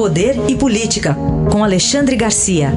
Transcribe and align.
Poder 0.00 0.48
e 0.48 0.56
Política, 0.56 1.10
com 1.52 1.62
Alexandre 1.62 2.16
Garcia. 2.16 2.68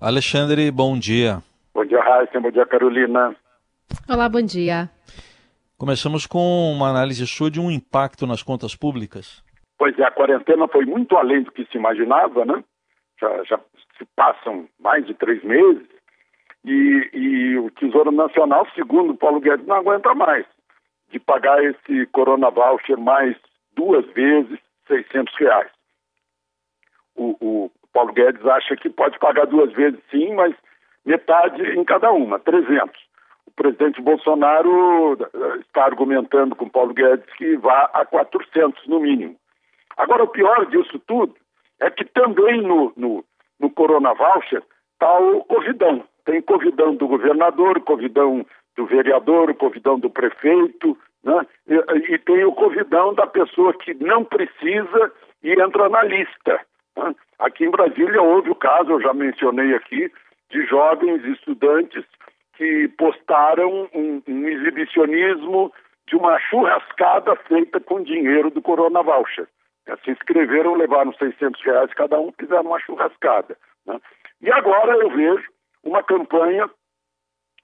Alexandre, 0.00 0.68
bom 0.72 0.98
dia. 0.98 1.38
Bom 1.72 1.84
dia, 1.84 2.02
Raíssa. 2.02 2.40
Bom 2.40 2.50
dia, 2.50 2.66
Carolina. 2.66 3.36
Olá, 4.08 4.28
bom 4.28 4.42
dia. 4.42 4.90
Começamos 5.78 6.26
com 6.26 6.72
uma 6.72 6.90
análise 6.90 7.24
sua 7.24 7.48
de 7.48 7.60
um 7.60 7.70
impacto 7.70 8.26
nas 8.26 8.42
contas 8.42 8.74
públicas. 8.74 9.44
Pois 9.78 9.96
é, 9.96 10.02
a 10.02 10.10
quarentena 10.10 10.66
foi 10.66 10.84
muito 10.86 11.16
além 11.16 11.44
do 11.44 11.52
que 11.52 11.64
se 11.66 11.78
imaginava, 11.78 12.44
né? 12.44 12.64
Já, 13.20 13.44
já 13.44 13.60
se 13.96 14.04
passam 14.16 14.66
mais 14.80 15.06
de 15.06 15.14
três 15.14 15.40
meses 15.44 15.86
e, 16.64 17.10
e 17.12 17.51
Nacional, 18.12 18.66
segundo 18.74 19.14
Paulo 19.14 19.40
Guedes, 19.40 19.66
não 19.66 19.76
aguenta 19.76 20.14
mais 20.14 20.46
de 21.10 21.18
pagar 21.20 21.62
esse 21.62 22.06
Corona 22.06 22.50
Voucher 22.50 22.98
mais 22.98 23.36
duas 23.76 24.04
vezes 24.12 24.58
600 24.86 25.34
reais. 25.36 25.70
O, 27.14 27.36
o, 27.40 27.70
Paulo 27.92 28.12
Guedes 28.12 28.44
acha 28.46 28.74
que 28.76 28.88
pode 28.88 29.18
pagar 29.18 29.46
duas 29.46 29.70
vezes 29.72 30.00
sim, 30.10 30.32
mas 30.34 30.54
metade 31.04 31.62
em 31.62 31.84
cada 31.84 32.10
uma, 32.10 32.38
300. 32.38 32.98
O 33.46 33.50
presidente 33.50 34.00
Bolsonaro 34.00 35.18
eh, 35.20 35.58
está 35.60 35.84
argumentando 35.84 36.56
com 36.56 36.68
Paulo 36.68 36.94
Guedes 36.94 37.30
que 37.34 37.56
vá 37.56 37.90
a 37.92 38.06
400 38.06 38.86
no 38.86 39.00
mínimo. 39.00 39.36
Agora, 39.96 40.24
o 40.24 40.28
pior 40.28 40.66
disso 40.66 40.98
tudo 41.00 41.34
é 41.80 41.90
que 41.90 42.04
também 42.04 42.62
no, 42.62 42.92
no, 42.96 43.24
no 43.60 43.70
Corona 43.70 44.14
Voucher 44.14 44.62
está 44.94 45.18
o 45.18 45.44
Covidão. 45.44 46.02
Tem 46.24 46.40
Covidão 46.42 46.94
do 46.94 47.06
governador, 47.06 47.80
Covidão 47.80 48.44
do 48.76 48.86
vereador, 48.86 49.54
Covidão 49.54 49.98
do 49.98 50.08
prefeito, 50.10 50.96
né? 51.22 51.46
e, 51.68 52.14
e 52.14 52.18
tem 52.18 52.44
o 52.44 52.52
Covidão 52.52 53.14
da 53.14 53.26
pessoa 53.26 53.72
que 53.74 53.94
não 53.94 54.24
precisa 54.24 55.12
e 55.42 55.52
entra 55.52 55.88
na 55.88 56.02
lista. 56.02 56.60
Né? 56.96 57.14
Aqui 57.38 57.64
em 57.64 57.70
Brasília 57.70 58.22
houve 58.22 58.50
o 58.50 58.54
caso, 58.54 58.92
eu 58.92 59.00
já 59.00 59.12
mencionei 59.12 59.74
aqui, 59.74 60.10
de 60.50 60.66
jovens 60.66 61.24
estudantes 61.24 62.04
que 62.56 62.88
postaram 62.98 63.88
um, 63.94 64.22
um 64.28 64.48
exibicionismo 64.48 65.72
de 66.06 66.16
uma 66.16 66.38
churrascada 66.38 67.34
feita 67.48 67.80
com 67.80 68.02
dinheiro 68.02 68.50
do 68.50 68.60
Corona 68.60 69.02
Voucher. 69.02 69.48
Se 70.04 70.10
inscreveram, 70.10 70.74
levaram 70.74 71.12
600 71.14 71.60
reais 71.62 71.92
cada 71.94 72.18
um, 72.20 72.32
fizeram 72.38 72.66
uma 72.66 72.80
churrascada. 72.80 73.56
Né? 73.86 73.98
E 74.40 74.50
agora 74.50 74.96
eu 74.96 75.10
vejo 75.10 75.51
uma 75.84 76.02
campanha 76.02 76.68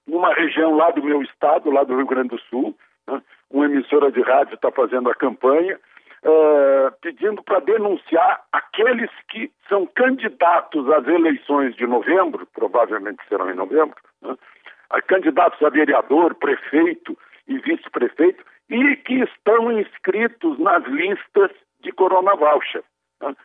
numa 0.07 0.33
região 0.33 0.75
lá 0.75 0.89
do 0.91 1.03
meu 1.03 1.21
estado, 1.21 1.69
lá 1.69 1.83
do 1.83 1.95
Rio 1.95 2.07
Grande 2.07 2.29
do 2.29 2.39
Sul, 2.41 2.75
né? 3.07 3.21
uma 3.49 3.65
emissora 3.65 4.11
de 4.11 4.21
rádio 4.21 4.55
está 4.55 4.71
fazendo 4.71 5.09
a 5.09 5.15
campanha, 5.15 5.79
uh, 6.23 6.91
pedindo 7.01 7.43
para 7.43 7.59
denunciar 7.59 8.43
aqueles 8.51 9.11
que 9.29 9.51
são 9.67 9.85
candidatos 9.85 10.89
às 10.89 11.07
eleições 11.07 11.75
de 11.75 11.85
novembro, 11.85 12.47
provavelmente 12.53 13.23
serão 13.27 13.49
em 13.49 13.55
novembro, 13.55 13.97
né? 14.21 14.35
candidatos 15.07 15.61
a 15.61 15.69
vereador, 15.69 16.33
prefeito 16.35 17.17
e 17.47 17.57
vice-prefeito, 17.59 18.43
e 18.69 18.95
que 18.97 19.21
estão 19.23 19.71
inscritos 19.71 20.57
nas 20.59 20.83
listas 20.85 21.51
de 21.81 21.91
Corona 21.91 22.35
Voucher. 22.35 22.83
Né? 23.21 23.35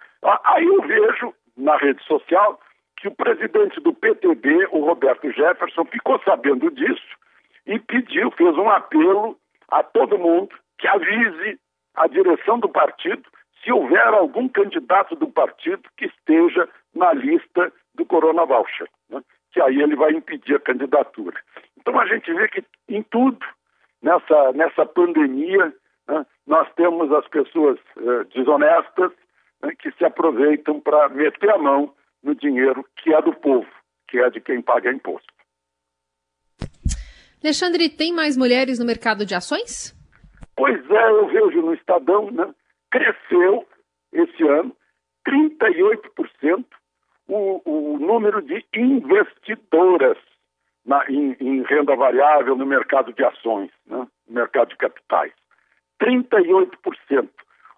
Aí 0.44 0.64
eu 0.64 0.80
vejo 0.82 1.34
na 1.56 1.76
rede 1.76 2.02
social 2.04 2.58
que 3.04 3.08
o 3.08 3.14
presidente 3.14 3.78
do 3.80 3.92
PTB, 3.92 4.68
o 4.70 4.80
Roberto 4.80 5.30
Jefferson, 5.30 5.84
ficou 5.84 6.18
sabendo 6.24 6.70
disso 6.70 7.04
e 7.66 7.78
pediu, 7.78 8.30
fez 8.30 8.56
um 8.56 8.70
apelo 8.70 9.36
a 9.68 9.82
todo 9.82 10.18
mundo 10.18 10.48
que 10.78 10.88
avise 10.88 11.60
a 11.94 12.06
direção 12.06 12.58
do 12.58 12.66
partido 12.66 13.22
se 13.62 13.70
houver 13.70 14.06
algum 14.06 14.48
candidato 14.48 15.14
do 15.16 15.28
partido 15.28 15.82
que 15.98 16.06
esteja 16.06 16.66
na 16.94 17.12
lista 17.12 17.70
do 17.94 18.06
Corona 18.06 18.46
Voucher, 18.46 18.88
né? 19.10 19.20
que 19.52 19.60
aí 19.60 19.82
ele 19.82 19.96
vai 19.96 20.12
impedir 20.12 20.54
a 20.54 20.60
candidatura. 20.60 21.38
Então 21.78 22.00
a 22.00 22.06
gente 22.06 22.32
vê 22.32 22.48
que 22.48 22.64
em 22.88 23.02
tudo, 23.02 23.44
nessa, 24.02 24.52
nessa 24.52 24.86
pandemia, 24.86 25.74
né, 26.08 26.24
nós 26.46 26.72
temos 26.74 27.12
as 27.12 27.28
pessoas 27.28 27.78
eh, 27.98 28.24
desonestas 28.34 29.12
né, 29.62 29.74
que 29.78 29.92
se 29.92 30.06
aproveitam 30.06 30.80
para 30.80 31.10
meter 31.10 31.50
a 31.50 31.58
mão 31.58 31.92
no 32.24 32.34
dinheiro 32.34 32.84
que 32.96 33.12
é 33.12 33.22
do 33.22 33.32
povo, 33.34 33.68
que 34.08 34.18
é 34.18 34.30
de 34.30 34.40
quem 34.40 34.60
paga 34.60 34.90
imposto. 34.90 35.32
Alexandre, 37.42 37.90
tem 37.90 38.12
mais 38.12 38.36
mulheres 38.36 38.78
no 38.78 38.86
mercado 38.86 39.26
de 39.26 39.34
ações? 39.34 39.94
Pois 40.56 40.90
é, 40.90 41.10
eu 41.10 41.26
vejo 41.28 41.60
no 41.60 41.74
Estadão, 41.74 42.30
né? 42.30 42.54
Cresceu 42.90 43.68
esse 44.12 44.42
ano 44.44 44.74
38% 45.28 46.64
o, 47.28 47.60
o 47.64 47.98
número 47.98 48.40
de 48.42 48.64
investidoras 48.74 50.18
na, 50.84 51.04
em, 51.10 51.36
em, 51.40 51.62
renda 51.62 51.96
variável 51.96 52.56
no 52.56 52.66
mercado 52.66 53.12
de 53.12 53.24
ações, 53.24 53.70
né? 53.86 54.06
no 54.28 54.34
mercado 54.34 54.68
de 54.68 54.76
capitais. 54.76 55.32
38%. 56.00 57.28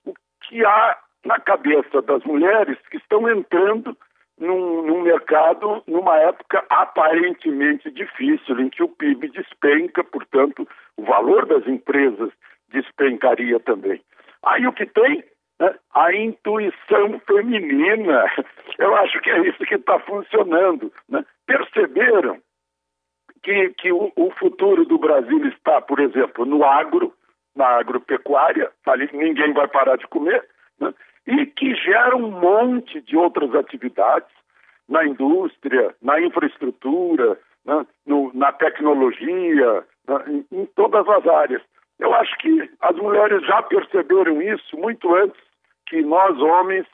O 0.04 0.14
que 0.42 0.64
há 0.64 0.98
na 1.24 1.40
cabeça 1.40 2.02
das 2.02 2.24
mulheres 2.24 2.78
que 2.90 2.96
estão 2.96 3.28
entrando 3.28 3.96
num, 4.38 4.82
num, 4.82 5.02
mercado 5.02 5.82
numa 5.86 6.16
época 6.18 6.64
aparentemente 6.68 7.90
difícil, 7.90 8.60
em 8.60 8.68
que 8.68 8.82
o 8.82 8.88
PIB 8.88 9.28
despenca, 9.28 10.04
portanto, 10.04 10.66
o 10.96 11.02
valor 11.04 11.46
das 11.46 11.66
empresas 11.66 12.30
despencaria 12.68 13.58
também. 13.60 14.00
Aí 14.42 14.66
o 14.66 14.72
que 14.72 14.86
tem? 14.86 15.24
Né? 15.58 15.74
A 15.94 16.12
intuição 16.14 17.20
feminina. 17.26 18.24
Eu 18.78 18.94
acho 18.96 19.20
que 19.20 19.30
é 19.30 19.40
isso 19.48 19.64
que 19.64 19.74
está 19.74 19.98
funcionando. 20.00 20.92
Né? 21.08 21.24
Perceberam 21.46 22.38
que, 23.42 23.70
que 23.78 23.92
o, 23.92 24.12
o, 24.16 24.30
futuro 24.32 24.84
do 24.84 24.98
Brasil 24.98 25.46
está, 25.46 25.80
por 25.80 26.00
exemplo, 26.00 26.44
no 26.44 26.64
agro, 26.64 27.12
na 27.54 27.66
agropecuária, 27.78 28.70
ali 28.86 29.08
ninguém 29.12 29.52
vai 29.52 29.68
parar 29.68 29.96
de 29.96 30.06
comer, 30.08 30.44
né? 30.80 30.92
E 31.26 31.46
que 31.46 31.74
gera 31.74 32.16
um 32.16 32.30
monte 32.30 33.00
de 33.00 33.16
outras 33.16 33.54
atividades 33.54 34.28
na 34.88 35.04
indústria, 35.04 35.94
na 36.00 36.20
infraestrutura, 36.20 37.38
né? 37.64 37.86
no, 38.06 38.30
na 38.32 38.52
tecnologia, 38.52 39.84
né? 40.06 40.24
em, 40.28 40.46
em 40.52 40.66
todas 40.66 41.08
as 41.08 41.26
áreas. 41.26 41.62
Eu 41.98 42.14
acho 42.14 42.36
que 42.38 42.70
as 42.80 42.96
mulheres 42.96 43.44
já 43.46 43.62
perceberam 43.62 44.40
isso 44.40 44.76
muito 44.76 45.12
antes 45.14 45.40
que 45.86 46.02
nós, 46.02 46.38
homens, 46.40 46.86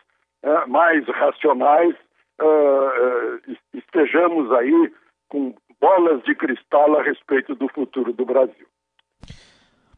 é, 0.43 0.67
mais 0.67 1.07
racionais, 1.07 1.95
é, 2.41 3.41
estejamos 3.75 4.51
aí 4.53 4.93
com 5.29 5.55
bolas 5.81 6.23
de 6.23 6.35
cristal 6.35 6.99
a 6.99 7.03
respeito 7.03 7.55
do 7.55 7.69
futuro 7.69 8.13
do 8.13 8.25
Brasil. 8.25 8.67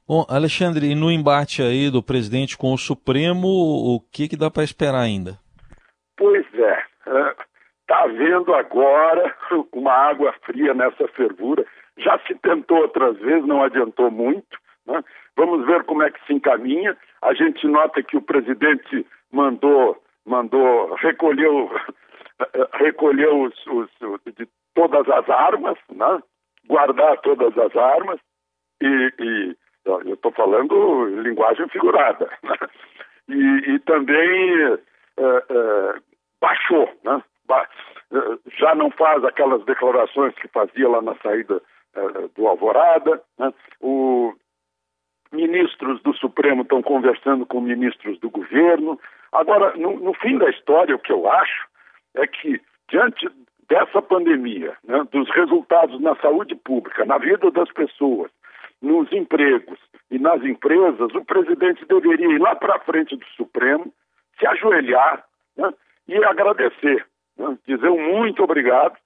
Bom, 0.06 0.26
Alexandre, 0.28 0.90
e 0.90 0.94
no 0.94 1.10
embate 1.10 1.62
aí 1.62 1.90
do 1.90 2.02
presidente 2.02 2.58
com 2.58 2.74
o 2.74 2.78
Supremo, 2.78 3.48
o 3.48 4.00
que, 4.12 4.28
que 4.28 4.36
dá 4.36 4.50
para 4.50 4.62
esperar 4.62 5.00
ainda? 5.00 5.38
Pois 6.14 6.44
é, 6.52 6.84
está 7.80 8.02
havendo 8.02 8.54
agora 8.54 9.34
uma 9.72 9.92
água 9.92 10.34
fria 10.44 10.74
nessa 10.74 11.08
fervura. 11.08 11.64
Já 11.96 12.18
se 12.26 12.34
tentou 12.34 12.82
outras 12.82 13.16
vezes, 13.16 13.46
não 13.46 13.62
adiantou 13.62 14.10
muito. 14.10 14.58
Né? 14.86 15.02
Vamos 15.36 15.64
ver 15.64 15.84
como 15.84 16.02
é 16.02 16.10
que 16.10 16.22
se 16.26 16.34
encaminha. 16.34 16.94
A 17.22 17.32
gente 17.32 17.66
nota 17.66 18.02
que 18.02 18.18
o 18.18 18.22
presidente 18.22 19.06
mandou, 19.32 19.96
mandou 20.26 20.94
recolheu, 20.96 21.70
recolheu 22.74 23.44
os, 23.44 23.66
os, 23.68 23.88
de 24.36 24.46
todas 24.74 25.08
as 25.08 25.30
armas, 25.30 25.78
né? 25.90 26.22
guardar 26.68 27.18
todas 27.22 27.56
as 27.56 27.74
armas 27.74 28.20
e, 28.82 29.12
e 29.18 29.63
eu 29.84 30.14
estou 30.14 30.32
falando 30.32 31.06
linguagem 31.22 31.68
figurada. 31.68 32.30
Né? 32.42 32.56
E, 33.28 33.74
e, 33.74 33.78
também 33.80 34.78
é, 35.16 35.22
é, 35.22 35.94
baixou, 36.40 36.90
né? 37.04 37.22
Ba 37.46 37.68
já 38.58 38.74
não 38.74 38.90
faz 38.90 39.24
aquelas 39.24 39.64
declarações 39.64 40.34
que 40.36 40.46
fazia 40.48 40.88
lá 40.88 41.02
na 41.02 41.16
saída 41.16 41.60
é, 41.96 42.28
do 42.36 42.46
Alvorada. 42.46 43.20
Né? 43.38 43.52
O, 43.80 44.34
ministros 45.34 46.00
do 46.02 46.14
Supremo 46.14 46.62
estão 46.62 46.80
conversando 46.82 47.44
com 47.44 47.60
ministros 47.60 48.18
do 48.20 48.30
governo. 48.30 48.98
Agora, 49.32 49.76
no, 49.76 49.98
no, 49.98 50.14
fim 50.14 50.38
da 50.38 50.48
história, 50.48 50.94
o 50.94 50.98
que 50.98 51.12
eu 51.12 51.30
acho 51.30 51.66
é 52.14 52.26
que, 52.26 52.60
diante 52.88 53.28
dessa 53.68 54.00
pandemia, 54.00 54.76
né, 54.84 55.04
dos 55.10 55.28
resultados 55.30 56.00
na 56.00 56.14
saúde 56.16 56.54
pública, 56.54 57.04
na 57.04 57.18
vida 57.18 57.50
das 57.50 57.70
pessoas, 57.72 58.30
nos 58.84 59.10
empregos 59.12 59.78
e 60.10 60.18
nas 60.18 60.42
empresas, 60.42 61.12
o 61.14 61.24
presidente 61.24 61.84
deveria 61.86 62.28
ir 62.28 62.38
lá 62.38 62.54
para 62.54 62.78
frente 62.80 63.16
do 63.16 63.24
Supremo, 63.36 63.92
se 64.38 64.46
ajoelhar 64.46 65.24
né, 65.56 65.72
e 66.06 66.22
agradecer, 66.24 67.06
né, 67.36 67.58
dizer 67.66 67.88
um 67.88 68.18
muito 68.18 68.42
obrigado 68.42 68.96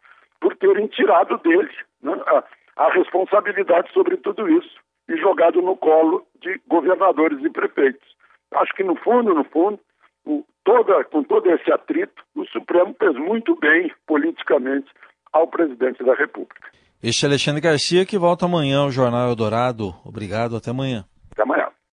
por 0.40 0.56
terem 0.56 0.86
tirado 0.88 1.38
dele 1.38 1.70
né, 2.02 2.12
a, 2.26 2.44
a 2.76 2.92
responsabilidade 2.92 3.92
sobre 3.92 4.16
tudo 4.16 4.48
isso 4.48 4.76
e 5.08 5.16
jogado 5.16 5.62
no 5.62 5.76
colo 5.76 6.26
de 6.40 6.60
governadores 6.66 7.42
e 7.42 7.50
prefeitos. 7.50 8.16
Acho 8.52 8.74
que 8.74 8.84
no 8.84 8.96
fundo, 8.96 9.34
no 9.34 9.44
fundo, 9.44 9.78
o, 10.26 10.44
toda, 10.64 11.04
com 11.04 11.22
todo 11.22 11.50
esse 11.50 11.70
atrito, 11.72 12.22
o 12.34 12.44
Supremo 12.46 12.94
fez 12.98 13.14
muito 13.14 13.54
bem 13.56 13.92
politicamente 14.06 14.90
ao 15.32 15.46
presidente 15.46 16.02
da 16.02 16.14
República. 16.14 16.77
Este 17.00 17.24
é 17.24 17.28
Alexandre 17.28 17.60
Garcia 17.60 18.04
que 18.04 18.18
volta 18.18 18.46
amanhã 18.46 18.80
ao 18.80 18.90
Jornal 18.90 19.28
Eldorado. 19.28 19.94
Obrigado, 20.04 20.56
até 20.56 20.72
amanhã. 20.72 21.04